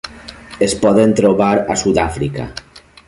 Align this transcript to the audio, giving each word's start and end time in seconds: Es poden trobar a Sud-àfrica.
Es 0.67 0.73
poden 0.85 1.13
trobar 1.19 1.51
a 1.75 1.77
Sud-àfrica. 1.83 2.49